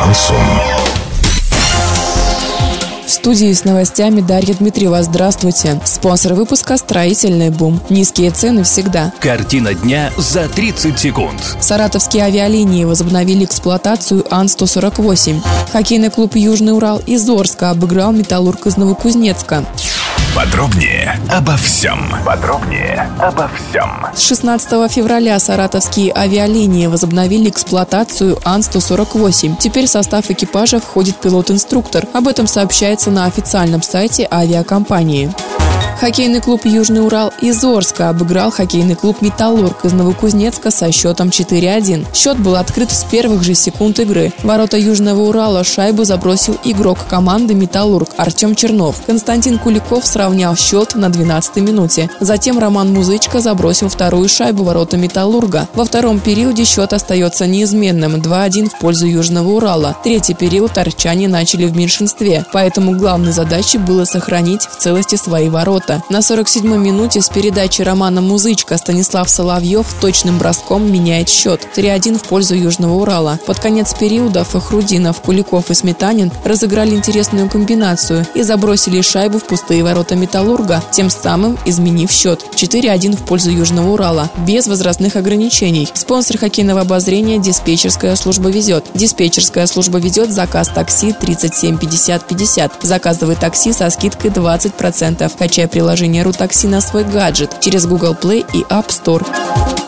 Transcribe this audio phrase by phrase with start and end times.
[0.00, 0.36] Шансон.
[3.04, 5.02] В студии с новостями Дарья Дмитриева.
[5.02, 5.78] Здравствуйте.
[5.84, 7.82] Спонсор выпуска «Строительный бум».
[7.90, 9.12] Низкие цены всегда.
[9.20, 11.38] Картина дня за 30 секунд.
[11.60, 15.42] Саратовские авиалинии возобновили эксплуатацию Ан-148.
[15.72, 19.66] Хоккейный клуб «Южный Урал» из Орска обыграл «Металлург» из Новокузнецка.
[20.34, 21.98] Подробнее обо всем.
[22.24, 24.06] Подробнее обо всем.
[24.14, 29.56] С 16 февраля саратовские авиалинии возобновили эксплуатацию Ан-148.
[29.58, 32.06] Теперь в состав экипажа входит пилот-инструктор.
[32.12, 35.32] Об этом сообщается на официальном сайте авиакомпании.
[36.00, 42.06] Хоккейный клуб «Южный Урал» из Орска обыграл хоккейный клуб «Металлург» из Новокузнецка со счетом 4-1.
[42.14, 44.32] Счет был открыт с первых же секунд игры.
[44.42, 49.02] Ворота Южного Урала шайбу забросил игрок команды «Металлург» Артем Чернов.
[49.04, 52.08] Константин Куликов сравнял счет на 12-й минуте.
[52.18, 55.68] Затем Роман Музычко забросил вторую шайбу ворота «Металлурга».
[55.74, 59.94] Во втором периоде счет остается неизменным– 2-1 в пользу Южного Урала.
[60.02, 65.89] Третий период арчане начали в меньшинстве, поэтому главной задачей было сохранить в целости свои ворота
[65.90, 66.02] счета.
[66.08, 71.66] На 47-й минуте с передачи Романа Музычка Станислав Соловьев точным броском меняет счет.
[71.76, 73.38] 3-1 в пользу Южного Урала.
[73.46, 79.82] Под конец периода Фахрудинов, Куликов и Сметанин разыграли интересную комбинацию и забросили шайбу в пустые
[79.82, 82.44] ворота Металлурга, тем самым изменив счет.
[82.54, 84.30] 4-1 в пользу Южного Урала.
[84.46, 85.88] Без возрастных ограничений.
[85.94, 88.84] Спонсор хоккейного обозрения «Диспетчерская служба везет».
[88.94, 92.72] Диспетчерская служба везет заказ такси 37 50 50.
[92.82, 95.30] Заказывай такси со скидкой 20%.
[95.38, 99.26] Качай приложение «Рутакси» на свой гаджет через Google Play и App Store.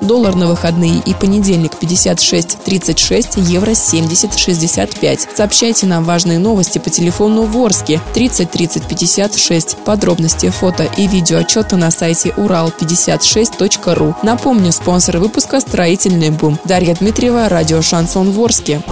[0.00, 5.28] Доллар на выходные и понедельник 56.36, евро 70.65.
[5.36, 9.76] Сообщайте нам важные новости по телефону Ворске 30 30 56.
[9.84, 14.16] Подробности, фото и видео отчета на сайте урал56.ру.
[14.22, 16.58] Напомню, спонсор выпуска «Строительный бум».
[16.64, 18.82] Дарья Дмитриева, радио «Шансон Ворске».